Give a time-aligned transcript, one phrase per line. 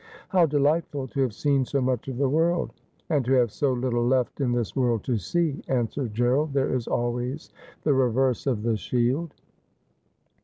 [0.29, 2.71] 'How delightful to have seen so much of this world
[3.11, 6.87] !''And to have so little left in this world to see,' answered Gerald;' there is
[6.87, 7.51] always
[7.83, 9.35] the reverse of the shield.'